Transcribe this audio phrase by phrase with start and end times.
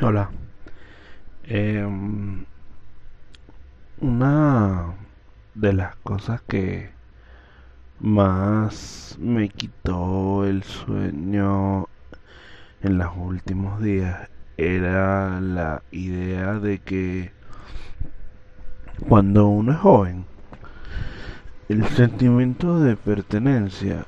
[0.00, 0.28] Hola.
[1.44, 2.44] Em,
[4.00, 4.92] una
[5.54, 6.90] de las cosas que
[8.00, 11.86] más me quitó el sueño
[12.82, 17.30] en los últimos días era la idea de que
[19.08, 20.24] cuando uno es joven,
[21.68, 24.06] el sentimiento de pertenencia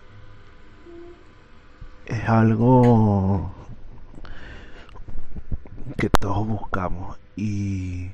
[2.07, 3.55] es algo
[5.97, 8.11] que todos buscamos y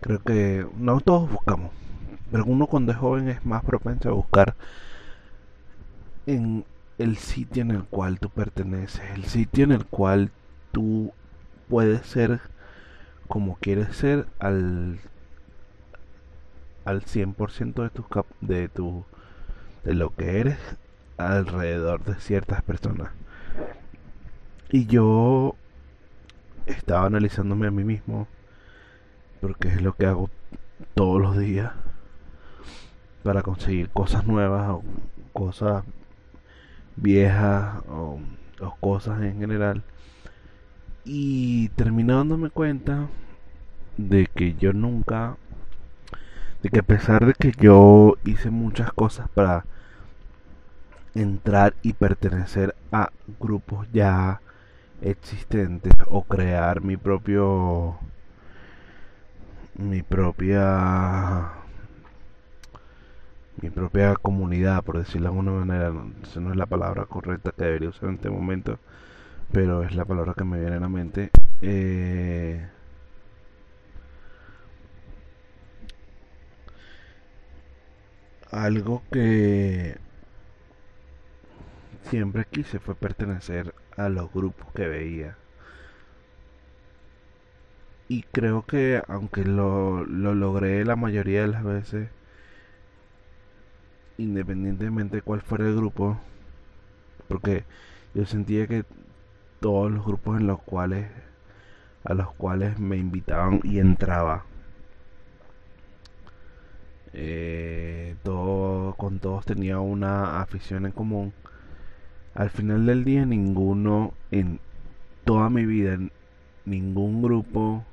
[0.00, 1.70] creo que no todos buscamos,
[2.30, 4.54] pero uno cuando es joven es más propenso a buscar
[6.26, 6.64] en
[6.98, 10.30] el sitio en el cual tú perteneces, el sitio en el cual
[10.72, 11.12] tú
[11.68, 12.40] puedes ser
[13.28, 14.98] como quieres ser al
[16.84, 18.06] al 100% de tus
[18.40, 19.04] de tu
[19.84, 20.58] de lo que eres
[21.16, 23.10] alrededor de ciertas personas.
[24.70, 25.56] Y yo
[26.66, 28.26] estaba analizándome a mí mismo,
[29.40, 30.30] porque es lo que hago
[30.94, 31.72] todos los días
[33.22, 34.82] para conseguir cosas nuevas o
[35.32, 35.84] cosas
[36.96, 38.20] viejas o,
[38.80, 39.82] cosas en general.
[41.04, 43.08] Y terminé dándome cuenta
[43.96, 45.36] de que yo nunca,
[46.62, 49.64] de que a pesar de que yo hice muchas cosas para
[51.14, 54.40] entrar y pertenecer a grupos ya
[55.02, 57.98] existentes o crear mi propio
[59.76, 61.52] mi propia
[63.60, 65.92] mi propia comunidad por decirlo de alguna manera.
[66.22, 68.78] Esa no es la palabra correcta que debería usar en este momento
[69.52, 71.30] pero es la palabra que me viene a la mente.
[71.62, 72.66] Eh,
[78.50, 79.96] algo que
[82.10, 85.36] siempre quise fue pertenecer a los grupos que veía.
[88.08, 92.08] Y creo que aunque lo, lo logré la mayoría de las veces,
[94.18, 96.18] independientemente de cuál fuera el grupo,
[97.28, 97.64] porque
[98.14, 98.84] yo sentía que
[99.60, 101.08] todos los grupos en los cuales
[102.04, 104.44] a los cuales me invitaban y entraba
[107.12, 111.32] eh, con todos tenía una afición en común
[112.36, 114.60] al final del día ninguno en
[115.24, 115.98] toda mi vida,
[116.66, 117.84] ningún grupo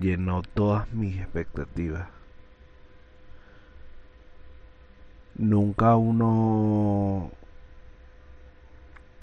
[0.00, 2.08] llenó todas mis expectativas.
[5.36, 7.30] Nunca uno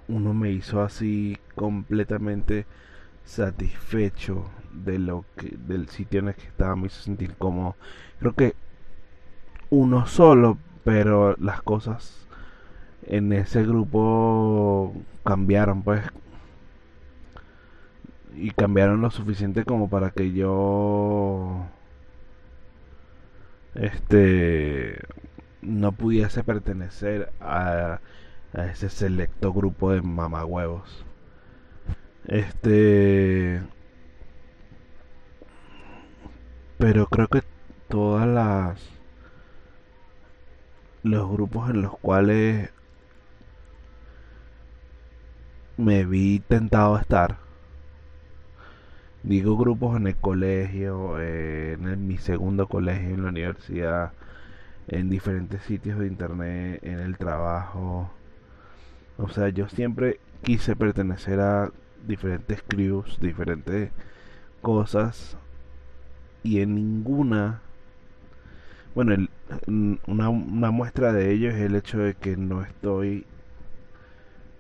[0.08, 2.66] uno me hizo así completamente
[3.26, 5.26] satisfecho de lo
[5.68, 7.76] del sitio en el que estaba me hizo sentir como
[8.20, 8.56] creo que
[9.70, 12.23] uno solo pero las cosas
[13.08, 14.94] en ese grupo
[15.24, 16.04] cambiaron, pues.
[18.36, 21.66] Y cambiaron lo suficiente como para que yo.
[23.76, 25.00] Este.
[25.62, 28.00] No pudiese pertenecer a,
[28.54, 31.06] a ese selecto grupo de mamagüevos.
[32.28, 33.62] Este.
[36.78, 37.44] Pero creo que
[37.88, 38.90] todas las.
[41.04, 42.72] Los grupos en los cuales
[45.78, 47.38] me vi tentado a estar.
[49.24, 54.12] Digo grupos en el colegio, eh, en mi segundo colegio, en la universidad,
[54.88, 58.12] en diferentes sitios de internet, en el trabajo.
[59.18, 61.72] O sea, yo siempre quise pertenecer a
[62.06, 63.92] diferentes crews, diferentes
[64.62, 65.38] cosas.
[66.44, 67.62] Y en ninguna...
[68.96, 69.28] Bueno,
[70.06, 73.26] una, una muestra de ello es el hecho de que no estoy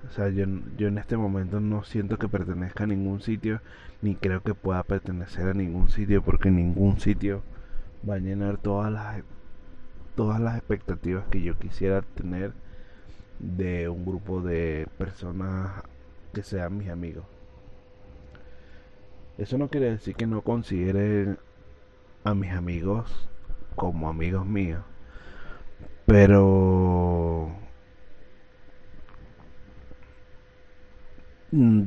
[0.07, 0.45] o sea, yo,
[0.77, 3.61] yo en este momento no siento que pertenezca a ningún sitio,
[4.01, 7.41] ni creo que pueda pertenecer a ningún sitio, porque ningún sitio
[8.07, 9.23] va a llenar todas las,
[10.15, 12.53] todas las expectativas que yo quisiera tener
[13.39, 15.83] de un grupo de personas
[16.33, 17.25] que sean mis amigos.
[19.37, 21.37] Eso no quiere decir que no considere
[22.23, 23.29] a mis amigos
[23.75, 24.83] como amigos míos,
[26.05, 27.02] pero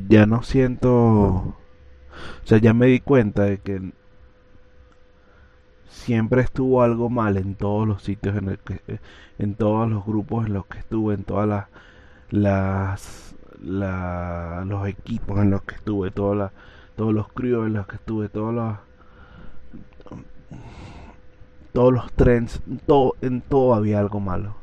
[0.08, 1.56] ya no siento, o
[2.44, 3.92] sea, ya me di cuenta de que
[5.88, 9.00] siempre estuvo algo mal en todos los sitios en el que,
[9.38, 11.68] en todos los grupos en los que estuve, en todas
[12.30, 16.52] las, las los equipos en los que estuve, todas
[16.96, 18.76] todos los críos en los que estuve, todos los
[21.72, 24.54] todos los trends, todo, en todo había algo malo.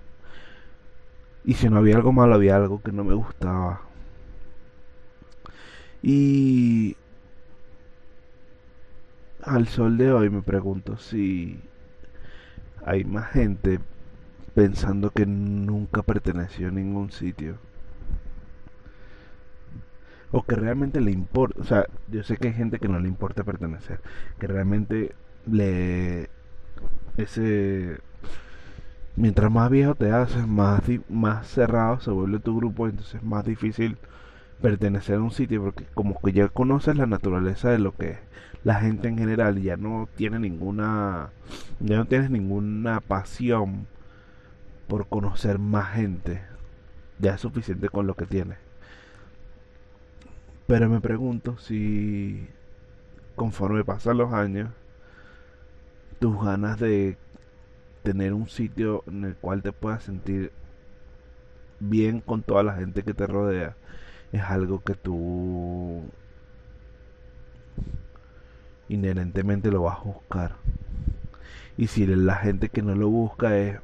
[1.46, 3.82] Y si no había algo malo, había algo que no me gustaba.
[6.04, 6.98] Y
[9.42, 11.62] al sol de hoy me pregunto si
[12.86, 13.80] hay más gente
[14.54, 17.58] pensando que nunca perteneció a ningún sitio.
[20.32, 23.08] O que realmente le importa, o sea, yo sé que hay gente que no le
[23.08, 24.02] importa pertenecer,
[24.40, 25.16] que realmente
[25.50, 26.30] le
[27.18, 28.00] ese
[29.16, 33.46] mientras más viejo te haces, más más cerrado se vuelve tu grupo, entonces es más
[33.46, 33.98] difícil
[34.62, 38.18] pertenecer a un sitio porque como que ya conoces la naturaleza de lo que
[38.64, 41.32] la gente en general ya no tiene ninguna
[41.80, 43.88] ya no tienes ninguna pasión
[44.88, 46.42] por conocer más gente
[47.20, 48.58] ya es suficiente con lo que tienes
[50.68, 52.48] pero me pregunto si
[53.36, 54.70] conforme pasan los años
[56.20, 57.18] tus ganas de
[58.04, 60.52] tener un sitio en el cual te puedas sentir
[61.80, 63.76] bien con toda la gente que te rodea
[64.34, 66.04] es algo que tú
[68.90, 70.56] inherentemente lo vas a buscar.
[71.78, 73.80] Y si la gente que no lo busca es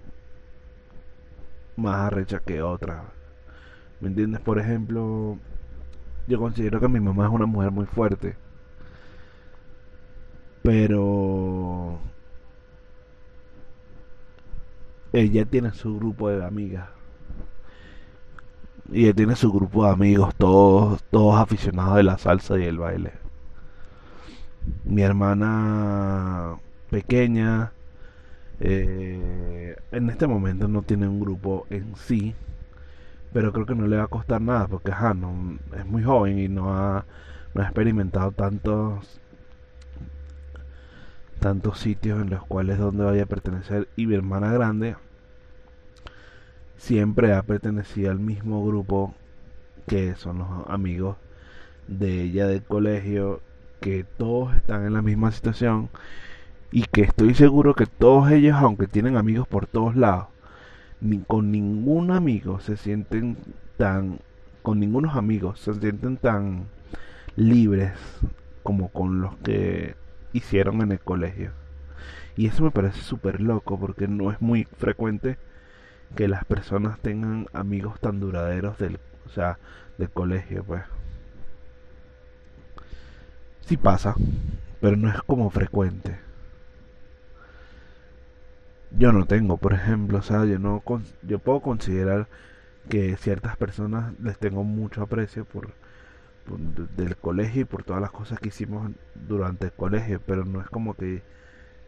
[1.78, 3.06] más arrecha que otra.
[4.01, 4.42] ¿Me entiendes?
[4.42, 5.38] Por ejemplo,
[6.28, 8.36] yo considero que mi mamá es una mujer muy fuerte.
[10.63, 12.00] Pero
[15.13, 16.90] ella tiene su grupo de amigas
[18.91, 22.77] y él tiene su grupo de amigos, todos, todos aficionados de la salsa y el
[22.77, 23.13] baile.
[24.83, 26.57] Mi hermana
[26.89, 27.71] pequeña,
[28.59, 32.36] eh, en este momento no tiene un grupo en sí,
[33.33, 36.39] pero creo que no le va a costar nada porque ajá, no, es muy joven
[36.39, 37.06] y no ha,
[37.53, 39.21] no ha experimentado tantos
[41.39, 44.95] tantos sitios en los cuales donde vaya a pertenecer y mi hermana grande
[46.80, 49.14] siempre ha pertenecido al mismo grupo
[49.86, 51.18] que son los amigos
[51.88, 53.42] de ella del colegio,
[53.81, 55.90] que todos están en la misma situación
[56.72, 60.28] y que estoy seguro que todos ellos, aunque tienen amigos por todos lados,
[61.02, 63.38] ni con ningún amigo se sienten
[63.78, 64.20] tan,
[64.62, 66.66] con ningunos amigos se sienten tan
[67.36, 67.92] libres
[68.64, 69.96] como con los que
[70.31, 71.52] hicieron en el colegio.
[72.38, 75.38] Y eso me parece súper loco porque no es muy frecuente
[76.15, 79.57] que las personas tengan amigos tan duraderos del, o sea,
[79.97, 80.83] del colegio, pues.
[83.61, 84.15] Sí pasa,
[84.81, 86.17] pero no es como frecuente.
[88.91, 90.83] Yo no tengo, por ejemplo, o sea, yo no
[91.21, 92.27] yo puedo considerar
[92.89, 95.73] que ciertas personas les tengo mucho aprecio por,
[96.45, 100.59] por del colegio y por todas las cosas que hicimos durante el colegio, pero no
[100.59, 101.21] es como que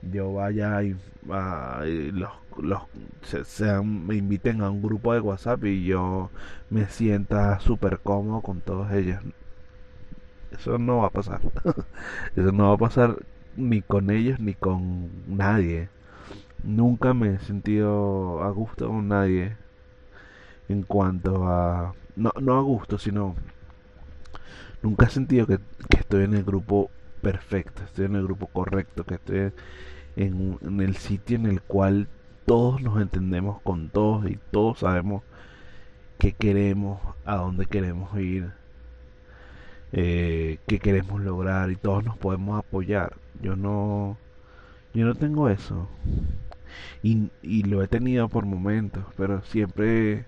[0.01, 0.95] yo vaya y,
[2.11, 2.81] los, los
[3.45, 6.29] sean, me inviten a un grupo de WhatsApp y yo
[6.69, 9.21] me sienta súper cómodo con todos ellos.
[10.51, 11.41] Eso no va a pasar.
[12.35, 13.17] Eso no va a pasar
[13.55, 15.89] ni con ellos ni con nadie.
[16.63, 19.55] Nunca me he sentido a gusto con nadie
[20.69, 21.93] en cuanto a...
[22.15, 23.35] No, no a gusto, sino...
[24.81, 25.59] Nunca he sentido que,
[25.89, 26.89] que estoy en el grupo
[27.21, 29.51] perfecto, estoy en el grupo correcto, que estoy
[30.15, 32.07] en, el sitio en el cual
[32.45, 35.23] todos nos entendemos con todos y todos sabemos
[36.17, 38.51] qué queremos, a dónde queremos ir,
[39.93, 43.15] eh, qué queremos lograr y todos nos podemos apoyar.
[43.41, 44.17] Yo no,
[44.93, 45.87] yo no tengo eso
[47.03, 50.25] y, y lo he tenido por momentos, pero siempre,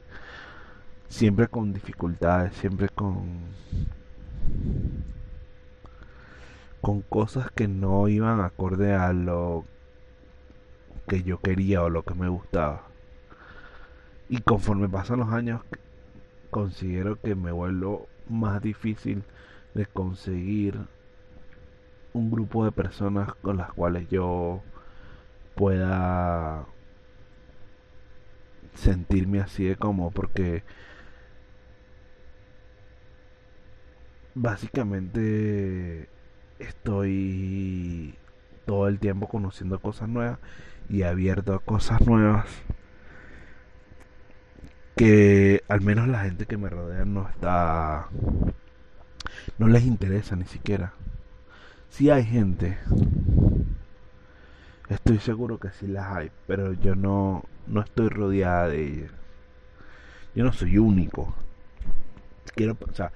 [1.09, 3.41] siempre con dificultades, siempre con
[6.83, 9.63] con cosas que no iban acorde a lo
[11.07, 12.83] que yo quería o lo que me gustaba.
[14.27, 15.61] Y conforme pasan los años,
[16.49, 19.23] considero que me vuelvo más difícil
[19.73, 20.77] de conseguir
[22.11, 24.61] un grupo de personas con las cuales yo
[25.55, 26.65] pueda
[28.73, 30.63] sentirme así de como porque
[34.35, 36.09] básicamente
[36.59, 38.15] estoy
[38.65, 40.39] todo el tiempo conociendo cosas nuevas
[40.89, 42.47] y abierto a cosas nuevas
[44.95, 48.09] que al menos la gente que me rodea no está
[49.57, 50.93] no les interesa ni siquiera.
[51.89, 52.77] Si hay gente
[54.89, 59.11] estoy seguro que sí las hay pero yo no no estoy rodeada de ellas.
[60.35, 61.33] Yo no soy único.
[62.55, 63.11] Quiero o sea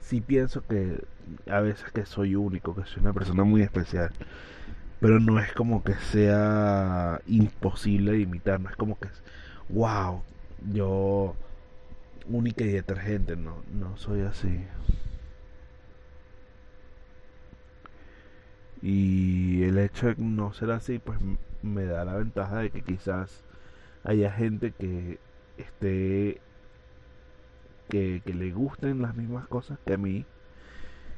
[0.00, 1.02] sí pienso que
[1.48, 4.12] a veces que soy único que soy una persona muy especial
[5.00, 9.08] pero no es como que sea imposible imitar, no es como que,
[9.70, 10.22] wow,
[10.72, 11.34] yo
[12.28, 14.66] única y detergente, no, no soy así.
[18.82, 21.18] Y el hecho de no ser así, pues
[21.62, 23.44] me da la ventaja de que quizás
[24.04, 25.18] haya gente que
[25.58, 26.40] esté
[27.88, 30.24] que, que le gusten las mismas cosas que a mí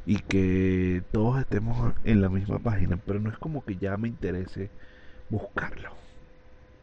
[0.04, 4.08] y que todos estemos en la misma página, pero no es como que ya me
[4.08, 4.70] interese
[5.30, 5.90] buscarlo.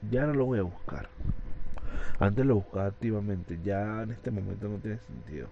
[0.09, 1.09] Ya no lo voy a buscar.
[2.19, 5.49] Antes lo buscaba activamente, ya en este momento no tiene sentido.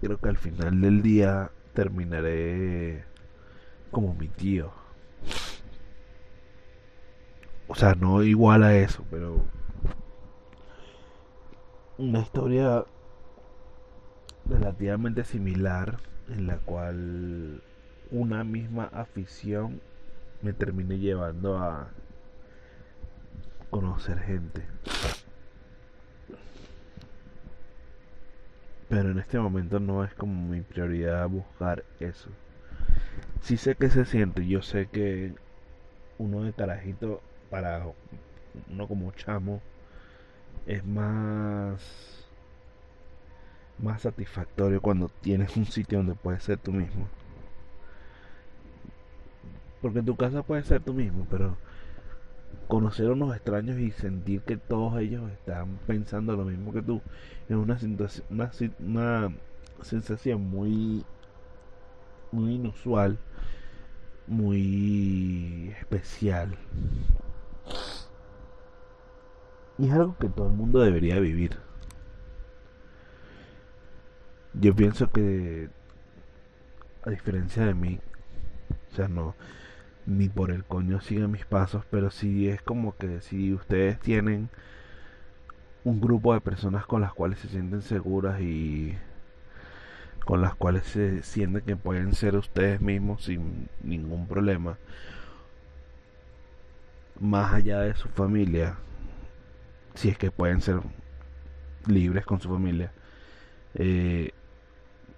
[0.00, 3.04] Creo que al final del día terminaré
[3.90, 4.72] como mi tío.
[7.68, 9.44] O sea, no igual a eso, pero
[11.98, 12.84] una historia
[14.46, 17.62] relativamente similar en la cual
[18.10, 19.80] una misma afición
[20.42, 21.90] me termine llevando a
[23.70, 24.62] conocer gente.
[28.88, 32.28] Pero en este momento no es como mi prioridad buscar eso.
[33.40, 35.34] Sí sé que se siente, yo sé que
[36.18, 37.86] uno de carajito para
[38.70, 39.62] uno como chamo
[40.66, 41.80] es más
[43.78, 47.08] más satisfactorio cuando tienes un sitio donde puedes ser tú mismo.
[49.80, 51.56] Porque en tu casa puedes ser tú mismo, pero
[52.68, 57.02] conocer a unos extraños y sentir que todos ellos están pensando lo mismo que tú
[57.48, 57.76] es una,
[58.30, 59.34] una, una
[59.82, 61.04] sensación muy
[62.30, 63.18] muy inusual,
[64.26, 66.56] muy especial.
[69.78, 71.58] Y es algo que todo el mundo debería vivir.
[74.54, 75.70] Yo pienso que,
[77.04, 78.00] a diferencia de mí,
[78.92, 79.34] o sea, no,
[80.06, 84.50] ni por el coño sigan mis pasos, pero sí es como que si ustedes tienen
[85.84, 88.96] un grupo de personas con las cuales se sienten seguras y
[90.24, 94.78] con las cuales se sienten que pueden ser ustedes mismos sin ningún problema,
[97.20, 98.76] más allá de su familia,
[99.94, 100.80] si es que pueden ser
[101.86, 102.92] libres con su familia,
[103.74, 104.32] eh,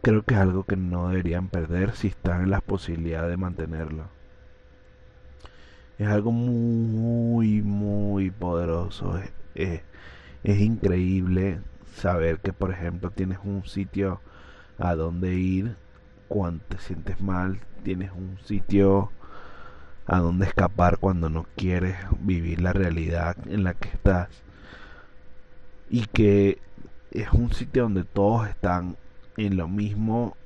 [0.03, 4.05] creo que es algo que no deberían perder si están en la posibilidad de mantenerlo.
[5.99, 9.19] Es algo muy, muy poderoso.
[9.55, 9.83] Es,
[10.43, 11.61] es, increíble
[11.95, 14.21] saber que, por ejemplo, tienes un sitio
[14.79, 15.77] a donde ir
[16.29, 17.61] cuando te sientes mal.
[17.83, 19.11] Tienes un sitio
[20.07, 24.44] a donde escapar cuando no quieres vivir la realidad en la que estás.
[25.91, 26.59] Y que
[27.11, 28.97] es un sitio donde todos están
[29.37, 30.37] en lo mismo,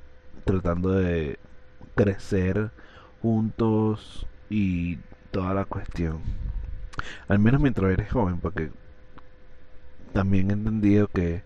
[0.44, 1.38] tratando de
[1.94, 2.70] crecer
[3.22, 4.98] juntos y
[5.30, 6.20] toda la cuestión.
[7.28, 8.70] Al menos mientras eres joven, porque
[10.12, 11.42] también he entendido que,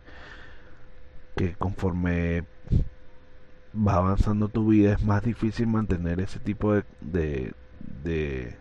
[1.37, 2.45] que conforme
[3.75, 7.53] va avanzando tu vida es más difícil mantener ese tipo de, de,
[8.05, 8.57] de,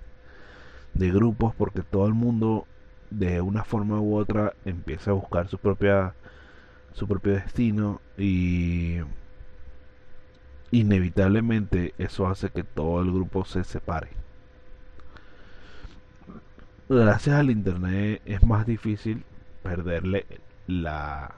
[0.94, 2.66] de grupos porque todo el mundo
[3.12, 6.16] de una forma u otra empieza a buscar su propia
[6.94, 9.00] su propio destino y
[10.72, 14.10] inevitablemente eso hace que todo el grupo se separe
[16.90, 19.24] gracias al internet es más difícil
[19.64, 20.26] perderle
[20.68, 21.36] la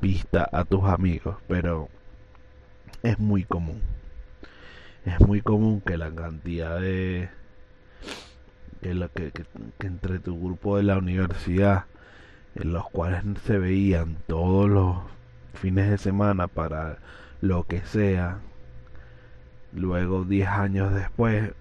[0.00, 1.88] pista a tus amigos, pero
[3.02, 3.80] es muy común.
[5.04, 7.30] Es muy común que la cantidad de
[8.80, 9.32] que, la, que,
[9.80, 11.84] entre tu grupo de la universidad
[12.54, 14.96] en los cuales se veían todos los
[15.54, 16.98] fines de semana para
[17.40, 18.38] lo que sea
[19.72, 21.52] luego 10 años después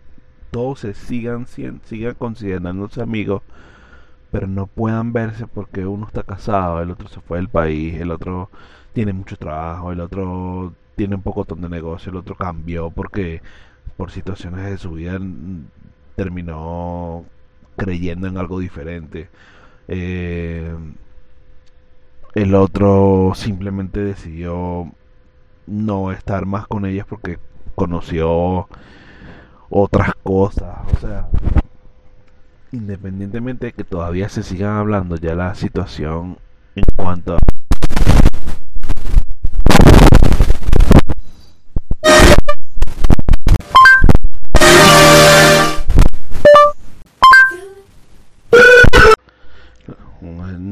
[0.51, 3.43] todos se sigan, sigan considerándose amigos,
[4.31, 8.11] pero no puedan verse porque uno está casado, el otro se fue del país, el
[8.11, 8.49] otro
[8.93, 13.41] tiene mucho trabajo, el otro tiene un poco de negocio, el otro cambió porque
[13.97, 15.19] por situaciones de su vida
[16.17, 17.25] terminó
[17.75, 19.29] creyendo en algo diferente.
[19.87, 20.75] Eh,
[22.33, 24.91] el otro simplemente decidió
[25.67, 27.37] no estar más con ellas porque
[27.75, 28.67] conoció
[29.69, 30.79] otras cosas.
[30.91, 31.29] O sea,
[32.71, 36.39] independientemente de que todavía se sigan hablando, ya la situación
[36.75, 37.39] en cuanto a...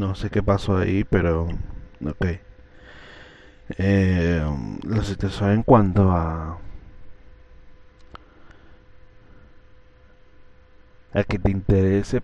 [0.06, 1.48] No sé qué pasó ahí, pero...
[2.06, 2.26] Ok.
[3.80, 4.46] Eh,
[4.84, 6.60] la situación en cuanto a
[11.12, 12.22] a que te interese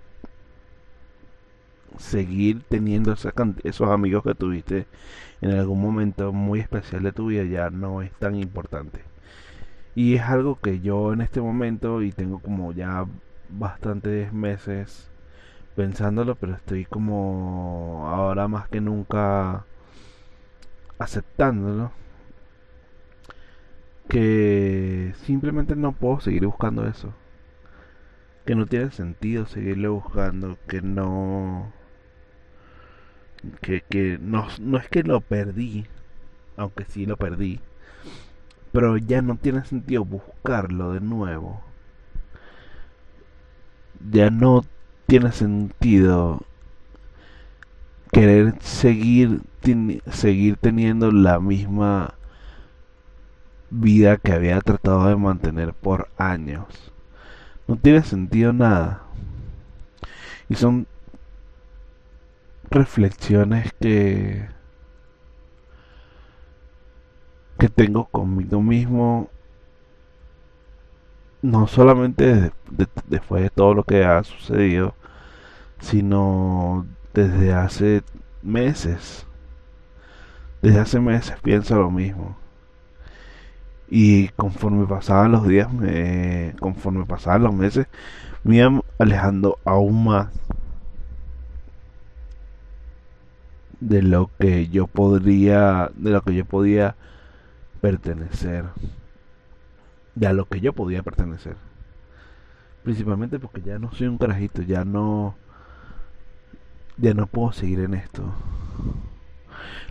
[1.97, 3.15] seguir teniendo
[3.63, 4.85] esos amigos que tuviste
[5.41, 9.01] en algún momento muy especial de tu vida ya no es tan importante.
[9.95, 13.07] Y es algo que yo en este momento, y tengo como ya
[13.50, 15.11] bastantes meses
[15.81, 19.65] pensándolo, pero estoy como ahora más que nunca
[21.00, 21.91] aceptándolo.
[24.07, 27.15] Que simplemente no puedo seguir buscando eso.
[28.45, 30.59] Que no tiene sentido seguirle buscando.
[30.67, 31.73] Que no...
[33.61, 35.88] Que, que no, no es que lo perdí.
[36.57, 37.59] Aunque sí lo perdí.
[38.71, 41.63] Pero ya no tiene sentido buscarlo de nuevo.
[44.11, 44.63] Ya no
[45.12, 46.39] tiene sentido
[48.13, 49.41] querer seguir
[50.10, 52.13] seguir teniendo la misma
[53.70, 56.94] vida que había tratado de mantener por años.
[57.68, 59.01] No tiene sentido nada.
[60.48, 60.88] Y son
[62.70, 64.48] reflexiones que
[67.60, 69.30] que tengo conmigo mismo
[71.41, 72.53] no solamente
[73.08, 74.96] después de todo lo que ha sucedido
[75.81, 78.03] sino desde hace
[78.41, 79.25] meses.
[80.61, 82.38] Desde hace meses pienso lo mismo.
[83.89, 87.88] Y conforme pasaban los días, me, conforme pasaban los meses,
[88.43, 90.29] me iban alejando aún más
[93.81, 96.95] de lo que yo podría, de lo que yo podía
[97.81, 98.65] pertenecer,
[100.15, 101.57] de a lo que yo podía pertenecer.
[102.83, 105.35] Principalmente porque ya no soy un carajito, ya no
[106.98, 108.24] ya no puedo seguir en esto.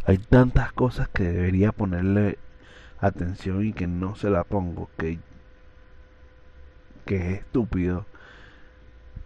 [0.04, 2.38] Hay tantas cosas que debería ponerle
[3.00, 5.18] atención y que no se la pongo, que,
[7.04, 8.06] que es estúpido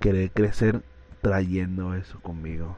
[0.00, 0.83] querer crecer
[1.23, 2.76] trayendo eso conmigo.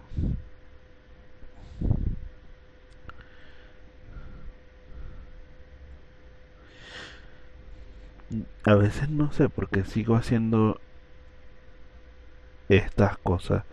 [8.64, 10.80] A veces no sé por qué sigo haciendo
[12.68, 13.64] estas cosas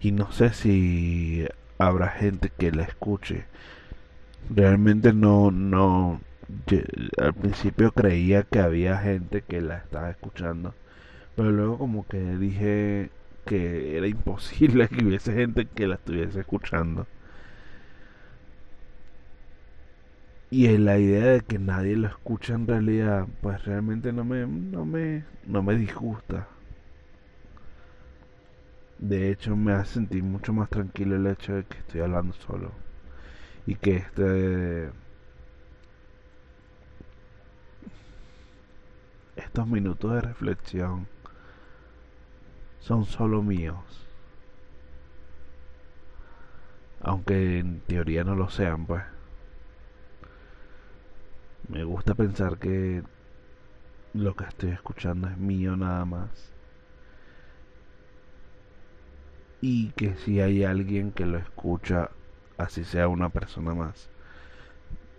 [0.00, 1.46] y no sé si
[1.78, 3.46] habrá gente que la escuche.
[4.50, 6.20] Realmente no, no,
[7.18, 10.74] al principio creía que había gente que la estaba escuchando,
[11.36, 13.10] pero luego como que dije
[13.46, 17.06] que era imposible que hubiese gente que la estuviese escuchando.
[20.50, 24.84] Y la idea de que nadie lo escucha en realidad, pues realmente no me, no
[24.84, 26.48] me, no me disgusta.
[29.00, 32.70] De hecho, me hace sentir mucho más tranquilo el hecho de que estoy hablando solo.
[33.66, 34.90] Y que este.
[39.36, 41.08] Estos minutos de reflexión
[42.80, 44.06] son solo míos.
[47.00, 49.02] Aunque en teoría no lo sean, pues.
[51.68, 53.02] Me gusta pensar que
[54.12, 56.59] lo que estoy escuchando es mío nada más
[59.60, 62.10] y que si hay alguien que lo escucha,
[62.56, 64.08] así sea una persona más,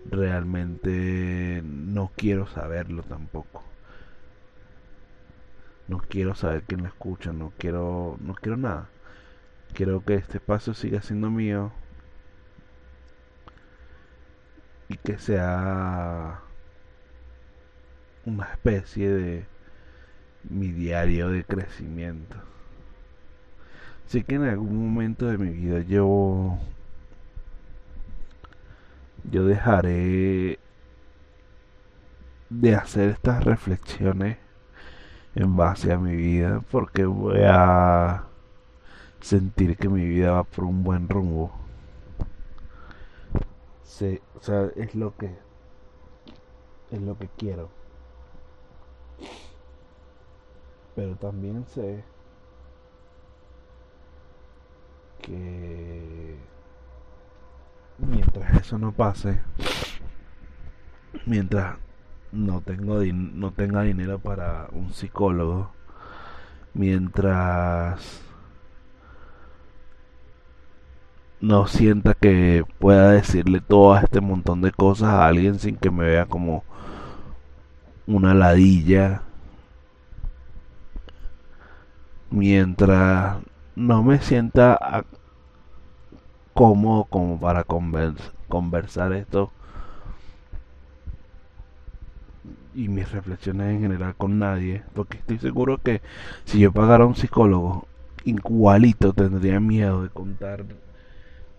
[0.10, 3.64] realmente no quiero saberlo tampoco.
[5.88, 8.90] No quiero saber quién lo escucha, no quiero, no quiero nada.
[9.74, 11.72] Quiero que este espacio siga siendo mío
[14.90, 16.42] y que sea
[18.26, 19.46] una especie de
[20.50, 22.51] mi diario de crecimiento.
[24.12, 26.58] Sé que en algún momento de mi vida yo
[29.32, 30.60] yo dejaré
[32.50, 34.38] de hacer estas reflexiones
[35.34, 38.26] en base a mi vida porque voy a
[39.21, 41.54] sentir que mi vida va por un buen rumbo.
[43.86, 45.34] Sí, o sea, es lo que
[46.91, 47.69] es lo que quiero.
[50.95, 52.04] Pero también sé
[55.22, 56.38] que
[57.98, 59.40] mientras eso no pase,
[61.26, 61.78] mientras
[62.32, 65.72] no tengo no tenga dinero para un psicólogo,
[66.74, 68.22] mientras
[71.42, 76.06] no sienta que pueda decirle todo este montón de cosas a alguien sin que me
[76.06, 76.64] vea como
[78.08, 79.24] una ladilla
[82.30, 83.38] mientras
[83.76, 85.06] no me sienta
[86.54, 89.52] cómodo como para conversar esto
[92.74, 96.02] y mis reflexiones en general con nadie, porque estoy seguro que
[96.46, 97.88] si yo pagara a un psicólogo
[98.24, 100.66] igualito tendría miedo de contar,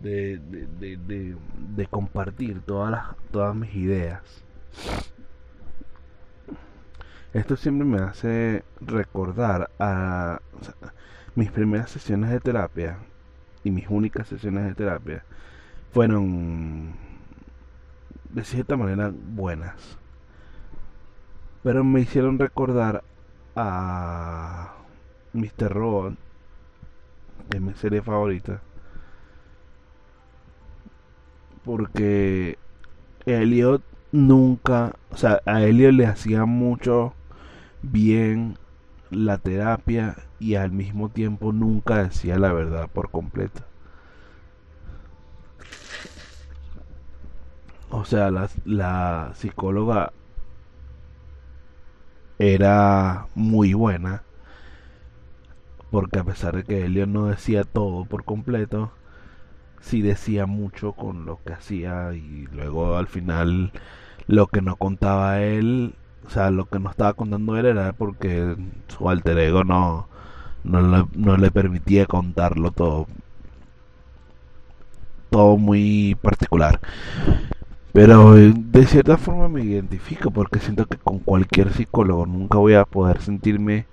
[0.01, 1.37] de, de, de,
[1.77, 4.23] de compartir todas, las, todas mis ideas.
[7.33, 10.41] Esto siempre me hace recordar a
[11.35, 12.99] mis primeras sesiones de terapia
[13.65, 15.25] y mis únicas sesiones de terapia
[15.93, 16.93] fueron
[18.31, 19.99] de cierta manera buenas.
[21.63, 23.05] Pero me hicieron recordar
[23.55, 24.75] a
[25.33, 25.73] Mr.
[25.73, 26.15] Robot,
[27.51, 28.61] de mi serie favorita.
[31.65, 32.59] Porque
[33.27, 37.15] Elliot nunca, o sea, a Elliot le hacía mucho
[37.83, 38.57] bien
[39.13, 43.63] la terapia y al mismo tiempo nunca decía la verdad por completo.
[47.91, 50.13] O sea, la, la psicóloga
[52.39, 54.23] era muy buena
[55.91, 58.93] porque a pesar de que Elliot no decía todo por completo,
[59.81, 63.73] sí decía mucho con lo que hacía y luego al final
[64.27, 65.95] lo que no contaba él
[66.27, 68.57] o sea, lo que no estaba contando él era porque
[68.89, 70.09] su alter ego no,
[70.65, 73.07] no, le, no le permitía contarlo todo.
[75.31, 76.81] Todo muy particular.
[77.93, 82.75] Pero eh, de cierta forma me identifico porque siento que con cualquier psicólogo nunca voy
[82.75, 83.87] a poder sentirme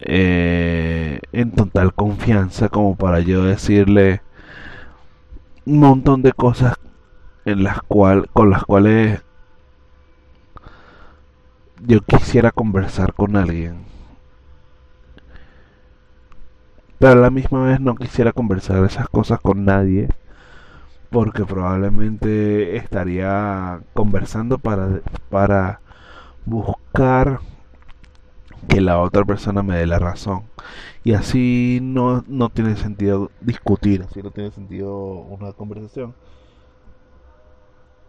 [0.00, 4.22] eh, en total confianza como para yo decirle
[5.66, 6.76] un montón de cosas
[7.44, 9.22] en las cual, con las cuales
[11.86, 13.84] yo quisiera conversar con alguien.
[16.98, 20.08] Pero a la misma vez no quisiera conversar esas cosas con nadie.
[21.10, 25.80] Porque probablemente estaría conversando para, para
[26.44, 27.40] buscar
[28.68, 30.44] que la otra persona me dé la razón.
[31.04, 36.14] Y así no, no tiene sentido discutir, así no tiene sentido una conversación.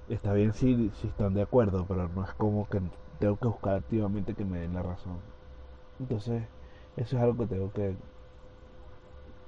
[0.09, 2.79] Está bien si, si están de acuerdo, pero no es como que
[3.19, 5.19] tengo que buscar activamente que me den la razón.
[5.99, 6.43] Entonces,
[6.97, 7.95] eso es algo que tengo que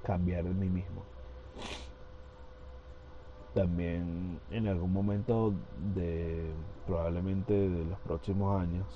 [0.02, 1.02] cambiar en mí mismo.
[3.54, 5.52] También en algún momento
[5.94, 6.52] de
[6.86, 8.86] probablemente de los próximos años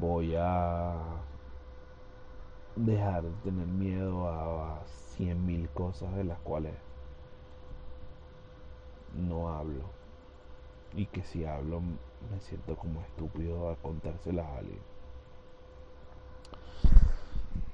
[0.00, 0.96] voy a
[2.76, 6.74] dejar de tener miedo a cien mil cosas de las cuales
[9.14, 9.84] no hablo
[10.96, 11.82] y que si hablo
[12.30, 14.78] me siento como estúpido a contárselas a alguien.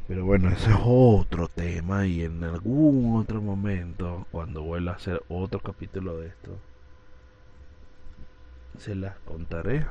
[0.09, 5.23] Pero bueno, ese es otro tema y en algún otro momento, cuando vuelva a hacer
[5.29, 6.59] otro capítulo de esto,
[8.79, 9.87] se las contaré.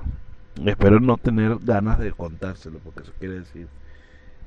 [0.65, 3.67] Espero no tener ganas de contárselo, porque eso quiere decir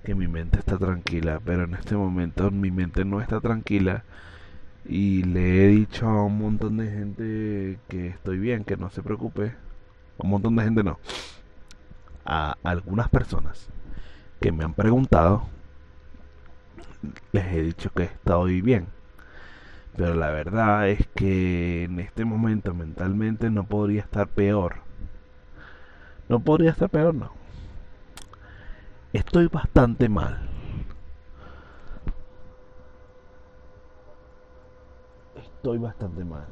[0.05, 4.05] que mi mente está tranquila, pero en este momento mi mente no está tranquila
[4.85, 9.03] y le he dicho a un montón de gente que estoy bien, que no se
[9.03, 9.55] preocupe,
[10.27, 10.99] un montón de gente no,
[12.25, 13.69] a algunas personas
[14.41, 15.45] que me han preguntado,
[17.33, 18.89] les he dicho que estoy bien.
[19.97, 24.77] Pero la verdad es que en este momento mentalmente no podría estar peor.
[26.29, 27.31] No podría estar peor, no.
[29.13, 30.49] Estoy bastante mal.
[35.37, 36.47] Estoy bastante mal.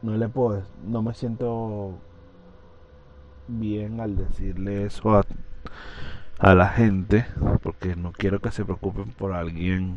[0.00, 1.98] No le puedo, no me siento
[3.48, 5.24] bien al decirle eso a,
[6.38, 7.26] a la gente,
[7.62, 9.96] porque no quiero que se preocupen por alguien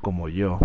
[0.00, 0.60] como yo.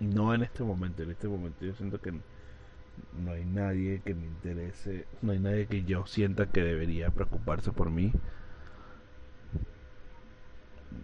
[0.00, 4.26] No en este momento, en este momento yo siento que no hay nadie que me
[4.26, 8.12] interese, no hay nadie que yo sienta que debería preocuparse por mí.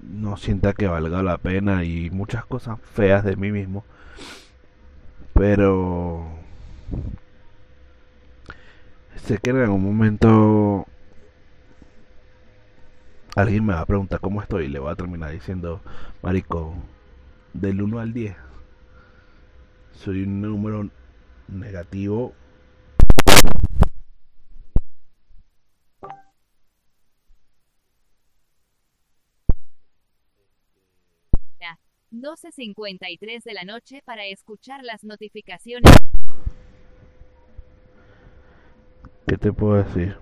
[0.02, 3.84] No sienta que valga la pena y muchas cosas feas de mí mismo.
[5.34, 6.26] Pero
[9.18, 10.86] sé que en algún momento
[13.36, 15.82] alguien me va a preguntar cómo estoy y le voy a terminar diciendo,
[16.22, 16.74] Marico,
[17.52, 18.36] del 1 al 10,
[19.92, 20.88] soy un número
[21.48, 22.34] negativo.
[31.60, 31.78] Ya,
[32.10, 35.92] 12.53 de la noche para escuchar las notificaciones.
[39.28, 40.16] ¿Qué te puedo decir?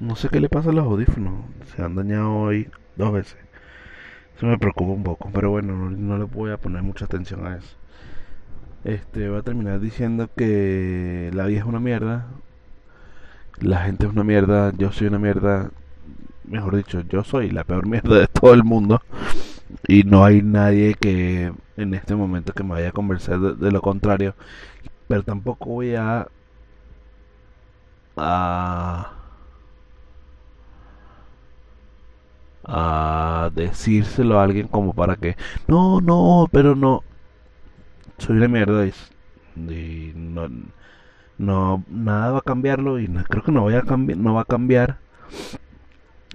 [0.00, 1.44] No sé qué le pasa a los audífonos.
[1.76, 3.36] Se han dañado hoy dos veces.
[4.36, 7.46] Eso me preocupa un poco, pero bueno, no, no le voy a poner mucha atención
[7.46, 7.76] a eso.
[8.82, 12.26] Este, voy a terminar diciendo que la vida es una mierda.
[13.60, 15.70] La gente es una mierda, yo soy una mierda.
[16.42, 19.02] mejor dicho, yo soy la peor mierda de todo el mundo
[19.86, 23.70] y no hay nadie que en este momento que me vaya a convencer de, de
[23.70, 24.34] lo contrario,
[25.06, 26.26] pero tampoco voy a
[28.16, 29.12] a
[32.64, 37.02] a decírselo a alguien como para que no, no, pero no
[38.18, 40.48] soy una mierda y, no,
[41.38, 44.44] no nada va a cambiarlo y creo que no voy a cambiar no va a
[44.44, 44.98] cambiar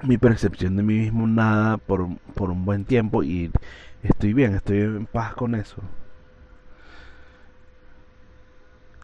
[0.04, 3.52] mi percepción de mí mismo nada por, por un buen tiempo y
[4.04, 5.82] estoy bien, estoy en paz con eso.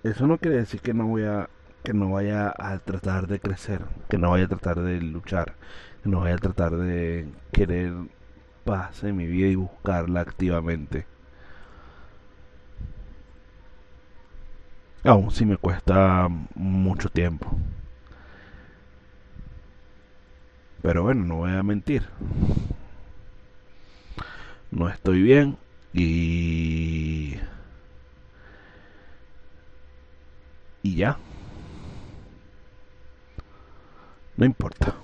[0.04, 1.50] Eso no quiere decir que no voy a
[1.84, 5.56] que no vaya a tratar de crecer, que no vaya a tratar de luchar,
[6.04, 7.94] que no vaya a tratar de querer
[8.64, 11.06] paz en mi vida y buscarla activamente.
[15.04, 17.48] Aún si me cuesta mucho tiempo.
[20.82, 22.04] Pero bueno, no voy a mentir.
[24.72, 25.58] No estoy bien
[25.94, 27.38] y
[30.84, 31.18] y ya,
[34.38, 34.96] no importa.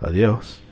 [0.00, 0.67] Adiós.